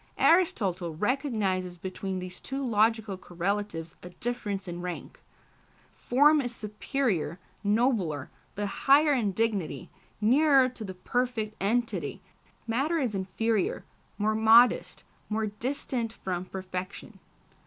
Aristotle 0.17 0.95
recognises 0.95 1.77
between 1.77 2.17
these 2.17 2.39
two 2.39 2.65
logical 2.65 3.17
correlatives 3.19 3.93
a 4.01 4.09
difference 4.09 4.67
in 4.67 4.81
rank. 4.81 5.19
Form 5.93 6.41
is 6.41 6.55
superior, 6.55 7.37
nobler, 7.63 8.31
the 8.55 8.65
higher 8.65 9.13
in 9.13 9.31
dignity, 9.31 9.91
nearer 10.19 10.67
to 10.69 10.83
the 10.83 10.95
perfect 10.95 11.55
entity; 11.61 12.19
matter 12.65 12.97
is 12.97 13.13
inferior, 13.13 13.85
more 14.17 14.33
modest, 14.33 15.03
more 15.29 15.45
distant 15.45 16.11
from 16.13 16.45
perfection. 16.45 17.19